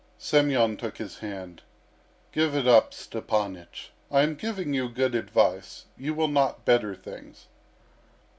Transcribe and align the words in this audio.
Semyon 0.17 0.77
took 0.77 0.97
his 0.97 1.19
hand. 1.19 1.61
"Give 2.31 2.55
it 2.55 2.67
up, 2.67 2.91
Stepanych. 2.91 3.89
I 4.09 4.23
am 4.23 4.33
giving 4.33 4.73
you 4.73 4.89
good 4.89 5.13
advice. 5.13 5.85
You 5.95 6.15
will 6.15 6.27
not 6.27 6.65
better 6.65 6.95
things..." 6.95 7.45